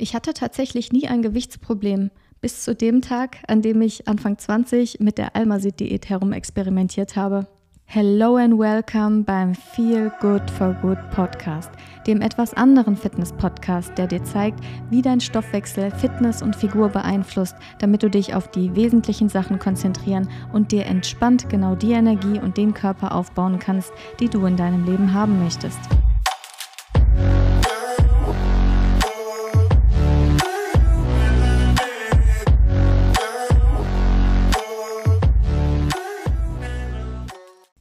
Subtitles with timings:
[0.00, 5.00] Ich hatte tatsächlich nie ein Gewichtsproblem, bis zu dem Tag, an dem ich Anfang 20
[5.00, 7.48] mit der Almasit-Diät herumexperimentiert habe.
[7.84, 11.72] Hello and welcome beim Feel Good for Good Podcast,
[12.06, 18.04] dem etwas anderen Fitness-Podcast, der dir zeigt, wie dein Stoffwechsel Fitness und Figur beeinflusst, damit
[18.04, 22.72] du dich auf die wesentlichen Sachen konzentrieren und dir entspannt genau die Energie und den
[22.72, 23.90] Körper aufbauen kannst,
[24.20, 25.80] die du in deinem Leben haben möchtest.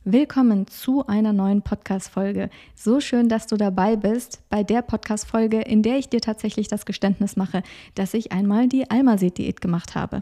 [0.10, 2.50] Willkommen zu einer neuen Podcast-Folge.
[2.76, 6.86] So schön, dass du dabei bist bei der Podcast-Folge, in der ich dir tatsächlich das
[6.86, 7.62] Geständnis mache,
[7.94, 10.22] dass ich einmal die Almased-Diät gemacht habe.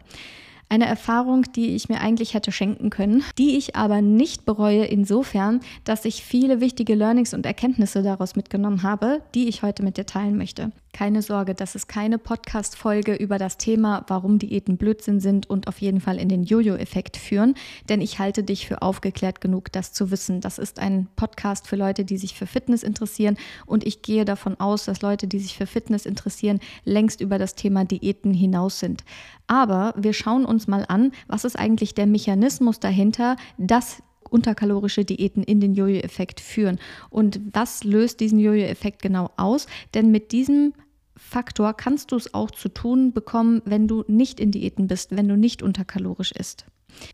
[0.68, 5.60] Eine Erfahrung, die ich mir eigentlich hätte schenken können, die ich aber nicht bereue insofern,
[5.84, 10.06] dass ich viele wichtige Learnings und Erkenntnisse daraus mitgenommen habe, die ich heute mit dir
[10.06, 10.72] teilen möchte.
[10.96, 15.82] Keine Sorge, das ist keine Podcast-Folge über das Thema, warum Diäten Blödsinn sind und auf
[15.82, 17.54] jeden Fall in den Jojo-Effekt führen,
[17.90, 20.40] denn ich halte dich für aufgeklärt genug, das zu wissen.
[20.40, 24.58] Das ist ein Podcast für Leute, die sich für Fitness interessieren und ich gehe davon
[24.58, 29.04] aus, dass Leute, die sich für Fitness interessieren, längst über das Thema Diäten hinaus sind.
[29.48, 35.42] Aber wir schauen uns mal an, was ist eigentlich der Mechanismus dahinter, dass unterkalorische Diäten
[35.42, 36.80] in den Jojo-Effekt führen.
[37.10, 39.66] Und was löst diesen Jojo-Effekt genau aus?
[39.94, 40.72] Denn mit diesem
[41.16, 45.28] Faktor kannst du es auch zu tun bekommen, wenn du nicht in Diäten bist, wenn
[45.28, 46.66] du nicht unterkalorisch isst.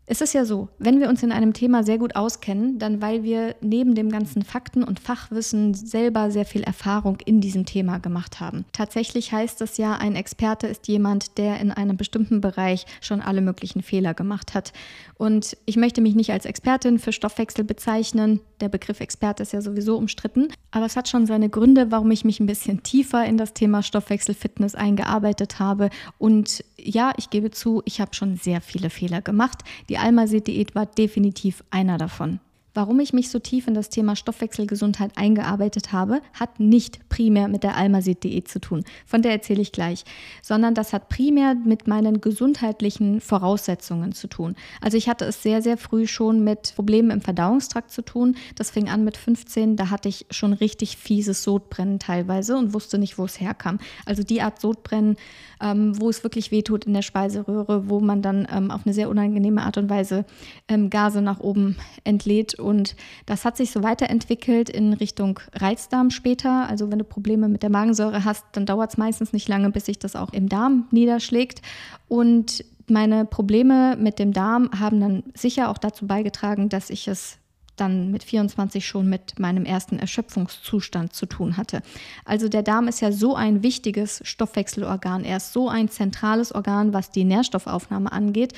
[0.05, 3.23] Es ist ja so, wenn wir uns in einem Thema sehr gut auskennen, dann weil
[3.23, 8.39] wir neben dem ganzen Fakten- und Fachwissen selber sehr viel Erfahrung in diesem Thema gemacht
[8.39, 8.65] haben.
[8.71, 13.41] Tatsächlich heißt das ja, ein Experte ist jemand, der in einem bestimmten Bereich schon alle
[13.41, 14.73] möglichen Fehler gemacht hat.
[15.15, 18.41] Und ich möchte mich nicht als Expertin für Stoffwechsel bezeichnen.
[18.59, 20.47] Der Begriff Experte ist ja sowieso umstritten.
[20.71, 23.83] Aber es hat schon seine Gründe, warum ich mich ein bisschen tiefer in das Thema
[23.83, 25.89] Stoffwechselfitness eingearbeitet habe.
[26.17, 29.59] Und ja, ich gebe zu, ich habe schon sehr viele Fehler gemacht.
[29.89, 32.39] Die Almased-Diät war definitiv einer davon.
[32.75, 37.63] Warum ich mich so tief in das Thema Stoffwechselgesundheit eingearbeitet habe, hat nicht primär mit
[37.63, 40.05] der Almasit-Diät zu tun, von der erzähle ich gleich,
[40.41, 44.55] sondern das hat primär mit meinen gesundheitlichen Voraussetzungen zu tun.
[44.81, 48.35] Also ich hatte es sehr, sehr früh schon mit Problemen im Verdauungstrakt zu tun.
[48.55, 52.97] Das fing an mit 15, da hatte ich schon richtig fieses Sodbrennen teilweise und wusste
[52.97, 53.77] nicht, wo es herkam.
[54.05, 55.17] Also die Art Sodbrennen,
[55.61, 59.09] ähm, wo es wirklich wehtut in der Speiseröhre, wo man dann ähm, auf eine sehr
[59.09, 60.25] unangenehme Art und Weise
[60.67, 66.67] ähm, Gase nach oben entlädt und das hat sich so weiterentwickelt in Richtung Reizdarm später.
[66.67, 69.85] Also wenn du Probleme mit der Magensäure hast, dann dauert es meistens nicht lange, bis
[69.85, 71.61] sich das auch im Darm niederschlägt.
[72.07, 77.37] Und meine Probleme mit dem Darm haben dann sicher auch dazu beigetragen, dass ich es
[77.75, 81.81] dann mit 24 schon mit meinem ersten Erschöpfungszustand zu tun hatte.
[82.25, 85.23] Also der Darm ist ja so ein wichtiges Stoffwechselorgan.
[85.23, 88.53] Er ist so ein zentrales Organ, was die Nährstoffaufnahme angeht.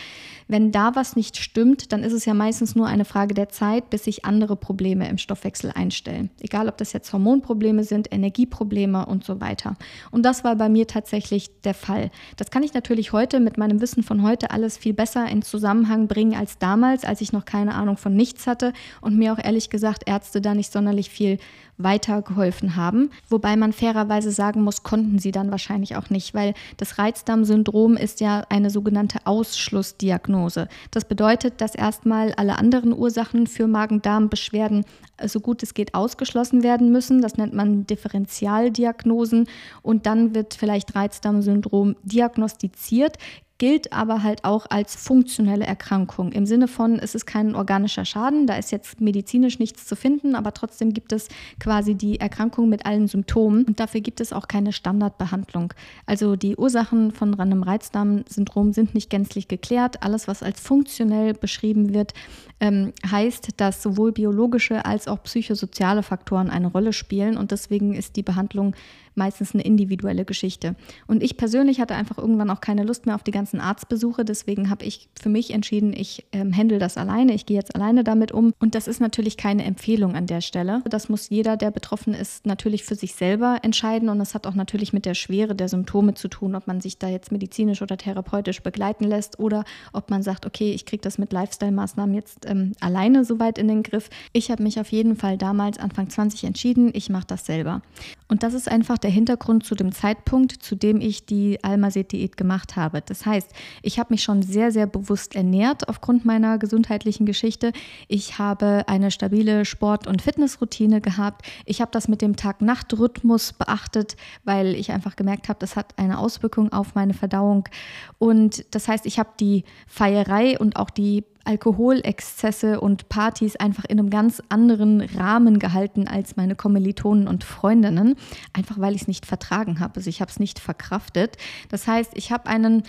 [0.48, 3.90] Wenn da was nicht stimmt, dann ist es ja meistens nur eine Frage der Zeit,
[3.90, 6.30] bis sich andere Probleme im Stoffwechsel einstellen.
[6.40, 9.76] Egal, ob das jetzt Hormonprobleme sind, Energieprobleme und so weiter.
[10.12, 12.12] Und das war bei mir tatsächlich der Fall.
[12.36, 16.08] Das kann ich natürlich heute mit meinem Wissen von heute alles viel besser in Zusammenhang
[16.08, 18.74] bringen als damals, als ich noch keine Ahnung von nichts hatte
[19.06, 21.38] und mir auch ehrlich gesagt Ärzte da nicht sonderlich viel
[21.78, 23.12] weitergeholfen haben.
[23.30, 28.22] Wobei man fairerweise sagen muss, konnten sie dann wahrscheinlich auch nicht, weil das Reizdarmsyndrom ist
[28.22, 30.68] ja eine sogenannte Ausschlussdiagnose.
[30.92, 34.86] Das bedeutet, dass erstmal alle anderen Ursachen für Magen-Darm-Beschwerden
[35.26, 37.22] so gut es geht ausgeschlossen werden müssen.
[37.22, 39.48] Das nennt man Differentialdiagnosen.
[39.82, 43.18] Und dann wird vielleicht Reizdarmsyndrom diagnostiziert
[43.58, 46.34] gilt aber halt auch als funktionelle Erkrankung.
[46.34, 50.36] Im Sinne von, es ist kein organischer Schaden, da ist jetzt medizinisch nichts zu finden,
[50.36, 51.30] aber trotzdem gibt es
[51.60, 55.74] quasi die Erkrankung mit allen Symptomen und dafür gibt es auch keine Standardbehandlung.
[56.06, 60.04] Also die Ursachen von einem Reizdarmsyndrom sind nicht gänzlich geklärt.
[60.04, 62.14] Alles, was als funktionell beschrieben wird,
[62.60, 68.16] ähm, heißt, dass sowohl biologische als auch psychosoziale Faktoren eine Rolle spielen und deswegen ist
[68.18, 68.76] die Behandlung
[69.16, 70.76] meistens eine individuelle Geschichte.
[71.08, 74.26] Und ich persönlich hatte einfach irgendwann auch keine Lust mehr auf die ganzen Arztbesuche.
[74.26, 77.34] Deswegen habe ich für mich entschieden, ich ähm, handle das alleine.
[77.34, 78.54] Ich gehe jetzt alleine damit um.
[78.60, 80.82] Und das ist natürlich keine Empfehlung an der Stelle.
[80.90, 84.10] Das muss jeder, der betroffen ist, natürlich für sich selber entscheiden.
[84.10, 86.98] Und das hat auch natürlich mit der Schwere der Symptome zu tun, ob man sich
[86.98, 89.64] da jetzt medizinisch oder therapeutisch begleiten lässt oder
[89.94, 93.84] ob man sagt, okay, ich kriege das mit Lifestyle-Maßnahmen jetzt ähm, alleine soweit in den
[93.84, 94.10] Griff.
[94.34, 97.82] Ich habe mich auf jeden Fall damals Anfang 20 entschieden, ich mache das selber.
[98.28, 102.76] Und das ist einfach der Hintergrund zu dem Zeitpunkt, zu dem ich die Almased-Diät gemacht
[102.76, 103.04] habe.
[103.06, 103.52] Das heißt,
[103.84, 107.72] ich habe mich schon sehr, sehr bewusst ernährt aufgrund meiner gesundheitlichen Geschichte.
[108.08, 111.46] Ich habe eine stabile Sport- und Fitnessroutine gehabt.
[111.66, 116.18] Ich habe das mit dem Tag-Nacht-Rhythmus beachtet, weil ich einfach gemerkt habe, das hat eine
[116.18, 117.70] Auswirkung auf meine Verdauung.
[118.18, 124.00] Und das heißt, ich habe die Feierei und auch die Alkoholexzesse und Partys einfach in
[124.00, 128.16] einem ganz anderen Rahmen gehalten als meine Kommilitonen und Freundinnen,
[128.54, 129.98] einfach weil ich es nicht vertragen habe.
[129.98, 131.38] Also ich habe es nicht verkraftet.
[131.70, 132.84] Das heißt, ich habe einen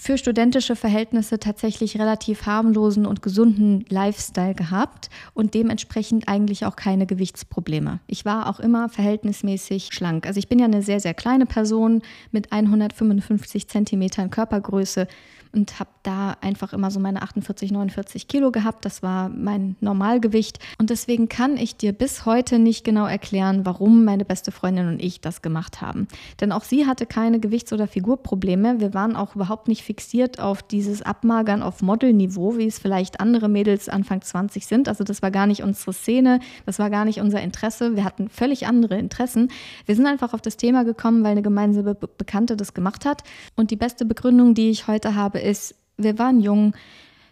[0.00, 7.04] für studentische Verhältnisse tatsächlich relativ harmlosen und gesunden Lifestyle gehabt und dementsprechend eigentlich auch keine
[7.04, 7.98] Gewichtsprobleme.
[8.06, 10.24] Ich war auch immer verhältnismäßig schlank.
[10.24, 15.08] Also ich bin ja eine sehr, sehr kleine Person mit 155 Zentimetern Körpergröße
[15.52, 18.84] und habe da einfach immer so meine 48, 49 Kilo gehabt.
[18.84, 20.58] Das war mein Normalgewicht.
[20.78, 25.02] Und deswegen kann ich dir bis heute nicht genau erklären, warum meine beste Freundin und
[25.02, 26.08] ich das gemacht haben.
[26.40, 28.80] Denn auch sie hatte keine Gewichts- oder Figurprobleme.
[28.80, 33.48] Wir waren auch überhaupt nicht fixiert auf dieses Abmagern auf Modelniveau, wie es vielleicht andere
[33.48, 34.88] Mädels Anfang 20 sind.
[34.88, 37.96] Also das war gar nicht unsere Szene, das war gar nicht unser Interesse.
[37.96, 39.50] Wir hatten völlig andere Interessen.
[39.86, 43.22] Wir sind einfach auf das Thema gekommen, weil eine gemeinsame Be Bekannte das gemacht hat.
[43.54, 46.74] Und die beste Begründung, die ich heute habe, habe, ist, wir waren jung,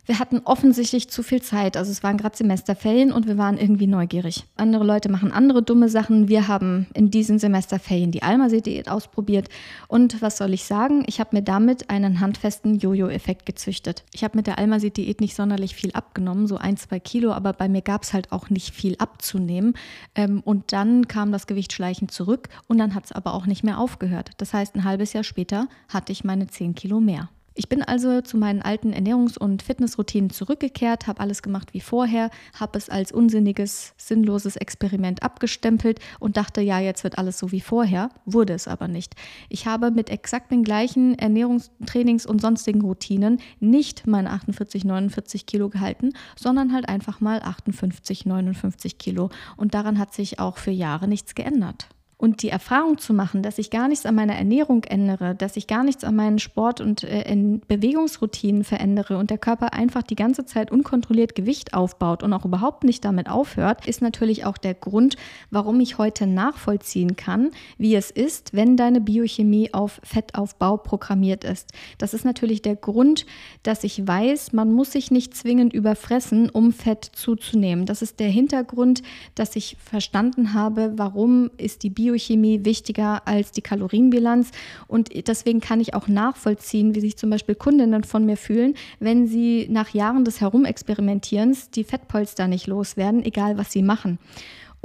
[0.07, 1.77] wir hatten offensichtlich zu viel Zeit.
[1.77, 4.45] Also es waren gerade Semesterferien und wir waren irgendwie neugierig.
[4.55, 6.29] Andere Leute machen andere dumme Sachen.
[6.29, 9.49] Wir haben in diesen Semesterferien die Almasee-Diät ausprobiert.
[9.89, 11.03] Und was soll ich sagen?
[11.09, 14.05] Ich habe mir damit einen handfesten Jojo-Effekt gezüchtet.
[14.13, 17.69] Ich habe mit der Almasee-Diät nicht sonderlich viel abgenommen, so ein, zwei Kilo, aber bei
[17.69, 19.75] mir gab es halt auch nicht viel abzunehmen.
[20.15, 23.65] Ähm, und dann kam das Gewicht schleichend zurück und dann hat es aber auch nicht
[23.65, 24.31] mehr aufgehört.
[24.37, 27.29] Das heißt, ein halbes Jahr später hatte ich meine 10 Kilo mehr.
[27.59, 32.29] Ich bin also zu meinen alten Ernährungs- und Fitnessroutinen zurückgekehrt, habe alles gemacht wie vorher,
[32.53, 37.63] habe es als unsinniges, sinnloses Experiment abgestempelt und dachte, ja, jetzt wird alles so wie
[37.63, 39.15] vorher, wurde es aber nicht.
[39.49, 45.71] Ich habe mit exakt den gleichen Ernährungstrainings und sonstigen Routinen nicht meine 48, 49 Kilo
[45.71, 49.31] gehalten, sondern halt einfach mal 58, 59 Kilo.
[49.57, 51.89] Und daran hat sich auch für Jahre nichts geändert.
[52.19, 55.67] Und die Erfahrung zu machen, dass ich gar nichts an meiner Ernährung ändere, dass ich
[55.67, 60.47] gar nichts an meinen Sport- und äh, Bewegungsroutinen verändere und der Körper einfach die ganze
[60.47, 65.17] Zeit unkontrolliert Gewicht aufbaut und auch überhaupt nicht damit aufhört, ist natürlich auch der Grund,
[65.51, 71.73] warum ich heute nachvollziehen kann, wie es ist, wenn deine Biochemie auf Fettaufbau programmiert ist.
[71.99, 73.27] Das ist natürlich der Grund,
[73.63, 77.85] dass ich weiß, man muss sich nicht zwingend überfressen, um Fett zuzunehmen.
[77.85, 79.03] Das ist der Hintergrund,
[79.35, 84.51] dass ich verstanden habe, warum ist die Biochemie Biochemie wichtiger als die Kalorienbilanz.
[84.87, 89.27] Und deswegen kann ich auch nachvollziehen, wie sich zum Beispiel Kundinnen von mir fühlen, wenn
[89.27, 94.19] sie nach Jahren des Herumexperimentierens die Fettpolster nicht loswerden, egal was sie machen.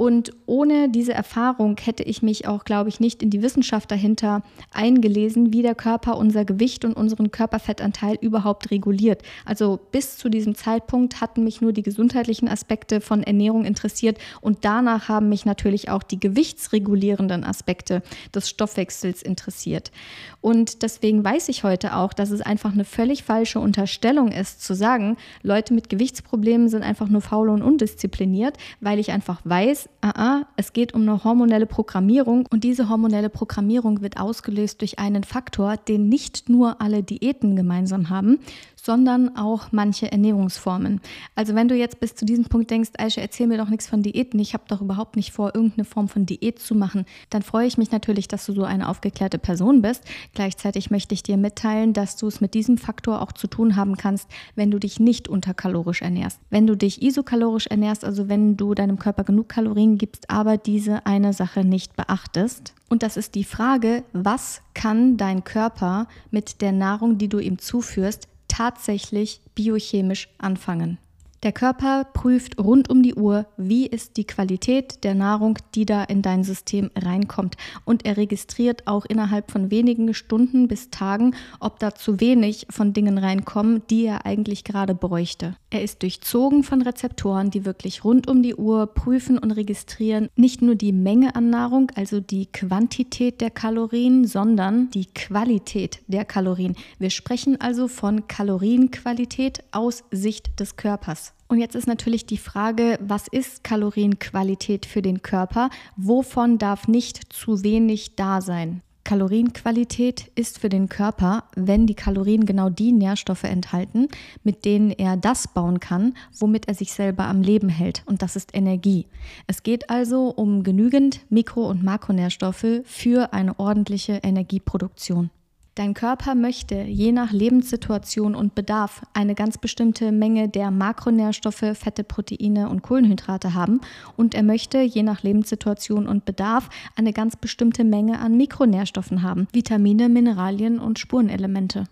[0.02, 4.42] Und ohne diese Erfahrung hätte ich mich auch, glaube ich, nicht in die Wissenschaft dahinter
[4.72, 9.22] eingelesen, wie der Körper unser Gewicht und unseren Körperfettanteil überhaupt reguliert.
[9.44, 14.64] Also bis zu diesem Zeitpunkt hatten mich nur die gesundheitlichen Aspekte von Ernährung interessiert und
[14.64, 18.02] danach haben mich natürlich auch die gewichtsregulierenden Aspekte
[18.34, 19.92] des Stoffwechsels interessiert.
[20.40, 24.74] Und deswegen weiß ich heute auch, dass es einfach eine völlig falsche Unterstellung ist, zu
[24.74, 30.42] sagen, Leute mit Gewichtsproblemen sind einfach nur faul und undiszipliniert, weil ich einfach weiß, ah,
[30.56, 35.76] es geht um eine hormonelle Programmierung und diese hormonelle Programmierung wird ausgelöst durch einen Faktor,
[35.76, 38.38] den nicht nur alle Diäten gemeinsam haben,
[38.82, 41.00] sondern auch manche Ernährungsformen.
[41.36, 44.02] Also wenn du jetzt bis zu diesem Punkt denkst, Aisha, erzähl mir doch nichts von
[44.02, 47.66] Diäten, ich habe doch überhaupt nicht vor, irgendeine Form von Diät zu machen, dann freue
[47.66, 50.02] ich mich natürlich, dass du so eine aufgeklärte Person bist.
[50.34, 53.96] Gleichzeitig möchte ich dir mitteilen, dass du es mit diesem Faktor auch zu tun haben
[53.96, 56.40] kannst, wenn du dich nicht unterkalorisch ernährst.
[56.50, 61.06] Wenn du dich isokalorisch ernährst, also wenn du deinem Körper genug Kalorien gibst, aber diese
[61.06, 62.74] eine Sache nicht beachtest.
[62.88, 67.58] Und das ist die Frage, was kann dein Körper mit der Nahrung, die du ihm
[67.58, 70.98] zuführst, tatsächlich biochemisch anfangen.
[71.42, 76.04] Der Körper prüft rund um die Uhr, wie ist die Qualität der Nahrung, die da
[76.04, 77.56] in dein System reinkommt.
[77.84, 82.92] Und er registriert auch innerhalb von wenigen Stunden bis Tagen, ob da zu wenig von
[82.92, 85.56] Dingen reinkommen, die er eigentlich gerade bräuchte.
[85.70, 90.62] Er ist durchzogen von Rezeptoren, die wirklich rund um die Uhr prüfen und registrieren nicht
[90.62, 96.76] nur die Menge an Nahrung, also die Quantität der Kalorien, sondern die Qualität der Kalorien.
[97.00, 101.31] Wir sprechen also von Kalorienqualität aus Sicht des Körpers.
[101.48, 105.68] Und jetzt ist natürlich die Frage, was ist Kalorienqualität für den Körper?
[105.96, 108.80] Wovon darf nicht zu wenig da sein?
[109.04, 114.08] Kalorienqualität ist für den Körper, wenn die Kalorien genau die Nährstoffe enthalten,
[114.44, 118.02] mit denen er das bauen kann, womit er sich selber am Leben hält.
[118.06, 119.06] Und das ist Energie.
[119.46, 125.30] Es geht also um genügend Mikro- und Makronährstoffe für eine ordentliche Energieproduktion.
[125.74, 132.04] Dein Körper möchte je nach Lebenssituation und Bedarf eine ganz bestimmte Menge der Makronährstoffe, Fette,
[132.04, 133.80] Proteine und Kohlenhydrate haben
[134.14, 139.48] und er möchte je nach Lebenssituation und Bedarf eine ganz bestimmte Menge an Mikronährstoffen haben,
[139.54, 141.84] Vitamine, Mineralien und Spurenelemente.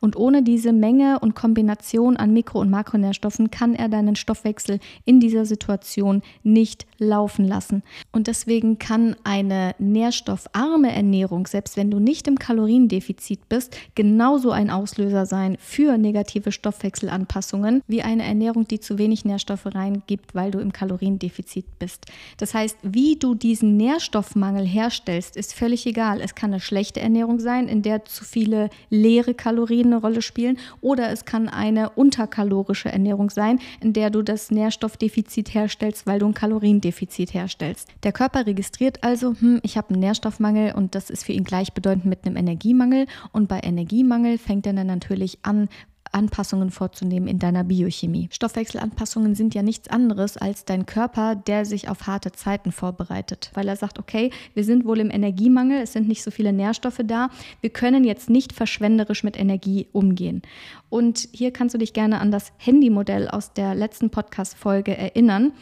[0.00, 5.20] Und ohne diese Menge und Kombination an Mikro- und Makronährstoffen kann er deinen Stoffwechsel in
[5.20, 7.82] dieser Situation nicht laufen lassen.
[8.12, 14.70] Und deswegen kann eine nährstoffarme Ernährung, selbst wenn du nicht im Kaloriendefizit bist, genauso ein
[14.70, 20.58] Auslöser sein für negative Stoffwechselanpassungen wie eine Ernährung, die zu wenig Nährstoffe reingibt, weil du
[20.58, 22.06] im Kaloriendefizit bist.
[22.36, 26.20] Das heißt, wie du diesen Nährstoffmangel herstellst, ist völlig egal.
[26.20, 30.22] Es kann eine schlechte Ernährung sein, in der zu viele leere Kalorien Kalorien eine Rolle
[30.22, 36.18] spielen oder es kann eine unterkalorische Ernährung sein, in der du das Nährstoffdefizit herstellst, weil
[36.18, 37.88] du ein Kaloriendefizit herstellst.
[38.02, 42.06] Der Körper registriert also, hm, ich habe einen Nährstoffmangel und das ist für ihn gleichbedeutend
[42.06, 45.68] mit einem Energiemangel und bei Energiemangel fängt er dann natürlich an,
[46.12, 48.28] Anpassungen vorzunehmen in deiner Biochemie.
[48.30, 53.68] Stoffwechselanpassungen sind ja nichts anderes als dein Körper, der sich auf harte Zeiten vorbereitet, weil
[53.68, 57.30] er sagt, okay, wir sind wohl im Energiemangel, es sind nicht so viele Nährstoffe da,
[57.60, 60.42] wir können jetzt nicht verschwenderisch mit Energie umgehen.
[60.88, 65.52] Und hier kannst du dich gerne an das Handymodell aus der letzten Podcast-Folge erinnern.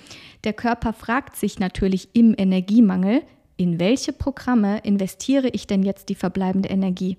[0.44, 3.22] Der Körper fragt sich natürlich im Energiemangel,
[3.56, 7.18] in welche Programme investiere ich denn jetzt die verbleibende Energie?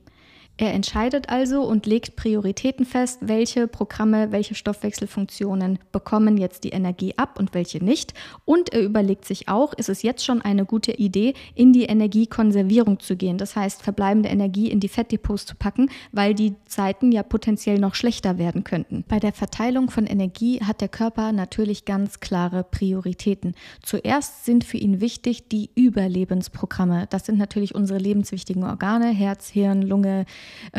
[0.62, 7.16] Er entscheidet also und legt Prioritäten fest, welche Programme, welche Stoffwechselfunktionen bekommen jetzt die Energie
[7.18, 8.14] ab und welche nicht.
[8.46, 13.00] Und er überlegt sich auch, ist es jetzt schon eine gute Idee, in die Energiekonservierung
[13.00, 13.40] zu gehen.
[13.40, 17.96] Das heißt, verbleibende Energie in die Fettdepots zu packen, weil die Zeiten ja potenziell noch
[17.96, 19.04] schlechter werden könnten.
[19.08, 23.56] Bei der Verteilung von Energie hat der Körper natürlich ganz klare Prioritäten.
[23.82, 27.08] Zuerst sind für ihn wichtig die Überlebensprogramme.
[27.10, 30.28] Das sind natürlich unsere lebenswichtigen Organe, Herz, Hirn, Lunge,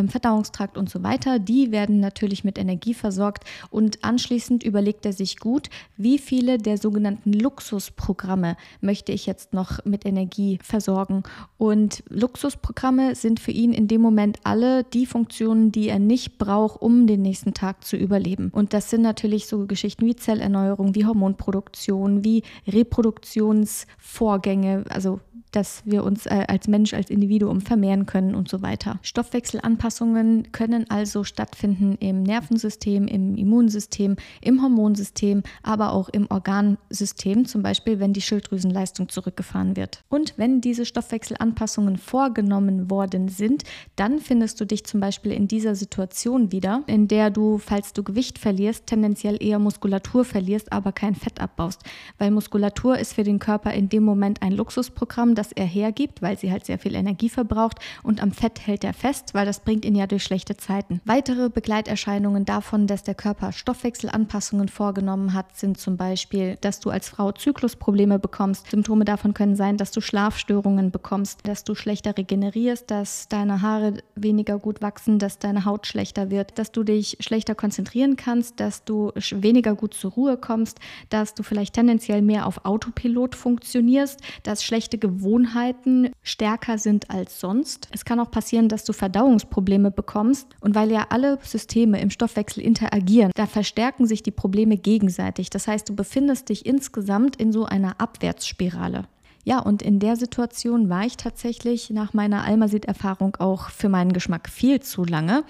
[0.08, 1.38] Verdauungstrakt und so weiter.
[1.38, 6.78] Die werden natürlich mit Energie versorgt und anschließend überlegt er sich gut, wie viele der
[6.78, 11.22] sogenannten Luxusprogramme möchte ich jetzt noch mit Energie versorgen.
[11.58, 16.80] Und Luxusprogramme sind für ihn in dem Moment alle die Funktionen, die er nicht braucht,
[16.80, 18.50] um den nächsten Tag zu überleben.
[18.52, 25.20] Und das sind natürlich so Geschichten wie Zellerneuerung, wie Hormonproduktion, wie Reproduktionsvorgänge, also
[25.52, 28.98] dass wir uns äh, als Mensch, als Individuum vermehren können und so weiter.
[29.02, 37.62] Stoffwechselanpassungen können also stattfinden im Nervensystem, im Immunsystem, im Hormonsystem, aber auch im Organsystem, zum
[37.62, 40.02] Beispiel wenn die Schilddrüsenleistung zurückgefahren wird.
[40.08, 43.64] Und wenn diese Stoffwechselanpassungen vorgenommen worden sind,
[43.96, 48.02] dann findest du dich zum Beispiel in dieser Situation wieder, in der du, falls du
[48.02, 51.82] Gewicht verlierst, tendenziell eher Muskulatur verlierst, aber kein Fett abbaust.
[52.18, 56.38] Weil Muskulatur ist für den Körper in dem Moment ein Luxusprogramm, das er hergibt, weil
[56.38, 59.84] sie halt sehr viel Energie verbraucht und am Fett hält er fest, weil das bringt
[59.84, 61.00] ihn ja durch schlechte Zeiten.
[61.04, 67.08] Weitere Begleiterscheinungen davon, dass der Körper Stoffwechselanpassungen vorgenommen hat, sind zum Beispiel, dass du als
[67.08, 68.70] Frau Zyklusprobleme bekommst.
[68.70, 73.94] Symptome davon können sein, dass du Schlafstörungen bekommst, dass du schlechter regenerierst, dass deine Haare
[74.14, 78.84] weniger gut wachsen, dass deine Haut schlechter wird, dass du dich schlechter konzentrieren kannst, dass
[78.84, 84.62] du weniger gut zur Ruhe kommst, dass du vielleicht tendenziell mehr auf Autopilot funktionierst, dass
[84.62, 87.88] schlechte Gewohnheiten Gewohnheiten stärker sind als sonst.
[87.90, 90.46] Es kann auch passieren, dass du Verdauungsprobleme bekommst.
[90.60, 95.48] Und weil ja alle Systeme im Stoffwechsel interagieren, da verstärken sich die Probleme gegenseitig.
[95.48, 99.06] Das heißt, du befindest dich insgesamt in so einer Abwärtsspirale.
[99.44, 104.50] Ja, und in der Situation war ich tatsächlich nach meiner Almasit-Erfahrung auch für meinen Geschmack
[104.50, 105.44] viel zu lange.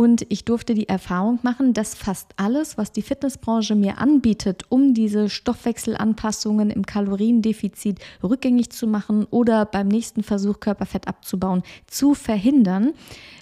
[0.00, 4.94] Und ich durfte die Erfahrung machen, dass fast alles, was die Fitnessbranche mir anbietet, um
[4.94, 12.94] diese Stoffwechselanpassungen im Kaloriendefizit rückgängig zu machen oder beim nächsten Versuch Körperfett abzubauen, zu verhindern,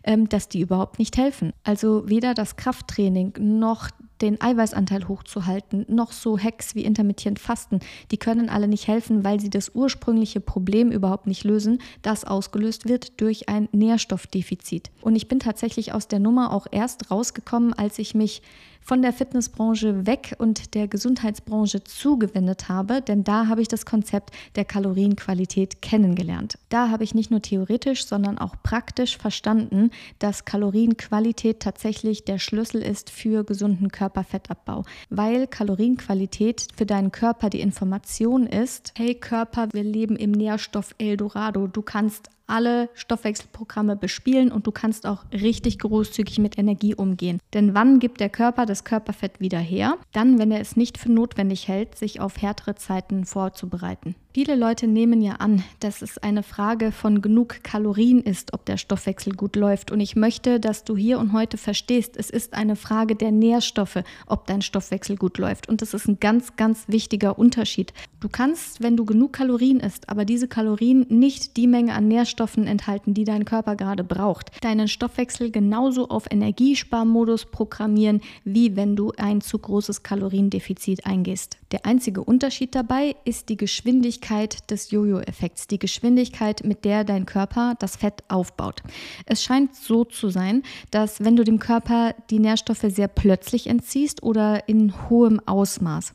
[0.03, 1.53] ähm, dass die überhaupt nicht helfen.
[1.63, 8.17] Also weder das Krafttraining noch den Eiweißanteil hochzuhalten, noch so Hacks wie intermittierend Fasten, die
[8.17, 13.21] können alle nicht helfen, weil sie das ursprüngliche Problem überhaupt nicht lösen, das ausgelöst wird
[13.21, 14.91] durch ein Nährstoffdefizit.
[15.01, 18.43] Und ich bin tatsächlich aus der Nummer auch erst rausgekommen, als ich mich
[18.81, 24.31] von der Fitnessbranche weg und der Gesundheitsbranche zugewendet habe, denn da habe ich das Konzept
[24.57, 26.59] der Kalorienqualität kennengelernt.
[26.69, 32.83] Da habe ich nicht nur theoretisch, sondern auch praktisch verstanden, dass Kalorienqualität tatsächlich der Schlüssel
[32.83, 39.85] ist für gesunden Körperfettabbau, weil Kalorienqualität für deinen Körper die Information ist, hey Körper, wir
[39.85, 46.39] leben im Nährstoff Eldorado, du kannst alle Stoffwechselprogramme bespielen und du kannst auch richtig großzügig
[46.39, 47.39] mit Energie umgehen.
[47.55, 49.97] Denn wann gibt der Körper das Körperfett wieder her?
[50.13, 54.15] Dann, wenn er es nicht für notwendig hält, sich auf härtere Zeiten vorzubereiten.
[54.39, 58.77] Viele Leute nehmen ja an, dass es eine Frage von genug Kalorien ist, ob der
[58.77, 59.91] Stoffwechsel gut läuft.
[59.91, 64.05] Und ich möchte, dass du hier und heute verstehst, es ist eine Frage der Nährstoffe,
[64.29, 65.69] ob dein Stoffwechsel gut läuft.
[65.69, 67.93] Und das ist ein ganz, ganz wichtiger Unterschied.
[68.21, 72.69] Du kannst, wenn du genug Kalorien isst, aber diese Kalorien nicht die Menge an Nährstoffen
[72.69, 79.11] enthalten, die dein Körper gerade braucht, deinen Stoffwechsel genauso auf Energiesparmodus programmieren, wie wenn du
[79.17, 81.59] ein zu großes Kaloriendefizit eingehst.
[81.71, 87.75] Der einzige Unterschied dabei ist die Geschwindigkeit, des Jojo-Effekts, die Geschwindigkeit, mit der dein Körper
[87.79, 88.83] das Fett aufbaut.
[89.27, 94.23] Es scheint so zu sein, dass wenn du dem Körper die Nährstoffe sehr plötzlich entziehst
[94.23, 96.13] oder in hohem Ausmaß,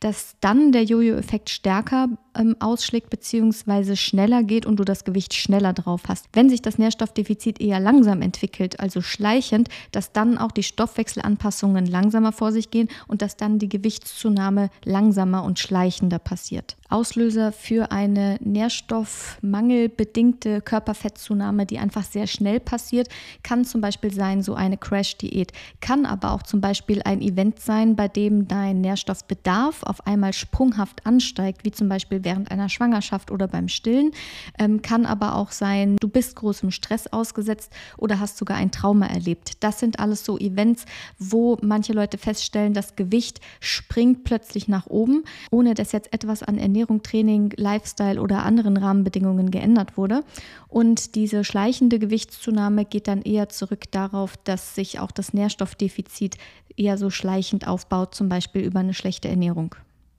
[0.00, 3.96] dass dann der Jojo-Effekt stärker ähm, ausschlägt bzw.
[3.96, 6.26] schneller geht und du das Gewicht schneller drauf hast.
[6.32, 12.32] Wenn sich das Nährstoffdefizit eher langsam entwickelt, also schleichend, dass dann auch die Stoffwechselanpassungen langsamer
[12.32, 16.76] vor sich gehen und dass dann die Gewichtszunahme langsamer und schleichender passiert.
[16.88, 23.08] Auslöser für eine nährstoffmangelbedingte Körperfettzunahme, die einfach sehr schnell passiert,
[23.42, 27.96] kann zum Beispiel sein so eine Crash-Diät, kann aber auch zum Beispiel ein Event sein,
[27.96, 33.48] bei dem dein Nährstoffbedarf auf einmal sprunghaft ansteigt, wie zum Beispiel während einer Schwangerschaft oder
[33.48, 34.12] beim Stillen.
[34.58, 39.06] Ähm, kann aber auch sein, du bist großem Stress ausgesetzt oder hast sogar ein Trauma
[39.06, 39.64] erlebt.
[39.64, 40.84] Das sind alles so Events,
[41.18, 46.58] wo manche Leute feststellen, das Gewicht springt plötzlich nach oben, ohne dass jetzt etwas an
[46.58, 50.22] Ernährung, Training, Lifestyle oder anderen Rahmenbedingungen geändert wurde.
[50.68, 56.36] Und diese schleichende Gewichtszunahme geht dann eher zurück darauf, dass sich auch das Nährstoffdefizit
[56.76, 59.74] eher so schleichend aufbaut, zum Beispiel über eine schlechte Ernährung.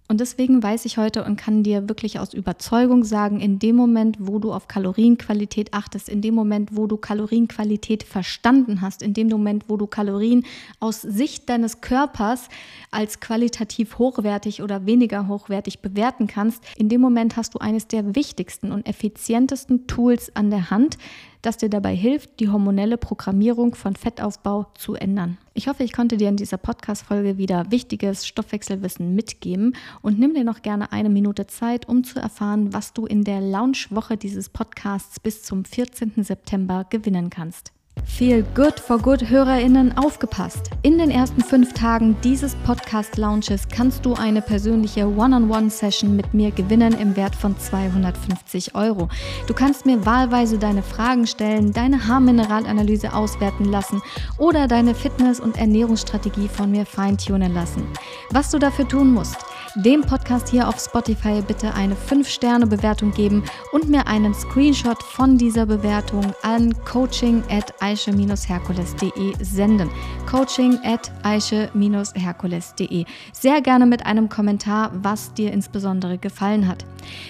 [0.10, 4.18] Und deswegen weiß ich heute und kann dir wirklich aus Überzeugung sagen, in dem Moment,
[4.20, 9.28] wo du auf Kalorienqualität achtest, in dem Moment, wo du Kalorienqualität verstanden hast, in dem
[9.28, 10.46] Moment, wo du Kalorien
[10.80, 12.48] aus Sicht deines Körpers
[12.90, 18.16] als qualitativ hochwertig oder weniger hochwertig bewerten kannst, in dem Moment hast du eines der
[18.16, 20.98] wichtigsten und effizientesten Tools an der Hand,
[21.42, 25.38] das dir dabei hilft, die hormonelle Programmierung von Fettaufbau zu ändern.
[25.54, 30.44] Ich hoffe, ich konnte dir in dieser Podcast-Folge wieder wichtiges Stoffwechselwissen mitgeben und nimm dir
[30.44, 35.20] noch gerne eine Minute Zeit, um zu erfahren, was du in der Launchwoche dieses Podcasts
[35.20, 36.24] bis zum 14.
[36.24, 37.72] September gewinnen kannst.
[38.08, 40.72] Feel Good for Good HörerInnen aufgepasst.
[40.82, 46.94] In den ersten fünf Tagen dieses Podcast-Launches kannst du eine persönliche One-on-One-Session mit mir gewinnen
[47.00, 49.08] im Wert von 250 Euro.
[49.46, 54.02] Du kannst mir wahlweise deine Fragen stellen, deine Haarmineralanalyse auswerten lassen
[54.40, 57.84] oder deine Fitness- und Ernährungsstrategie von mir feintunen lassen.
[58.32, 59.38] Was du dafür tun musst,
[59.78, 65.68] dem Podcast hier auf Spotify bitte eine 5-Sterne-Bewertung geben und mir einen Screenshot von dieser
[65.68, 69.90] Bewertung an coaching at aische-herkules.de senden.
[70.30, 73.06] Coaching at aische-herkules.de.
[73.32, 76.84] Sehr gerne mit einem Kommentar, was dir insbesondere gefallen hat.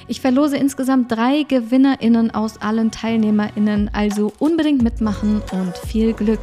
[0.07, 6.39] Ich verlose insgesamt drei GewinnerInnen aus allen TeilnehmerInnen, also unbedingt mitmachen und viel Glück!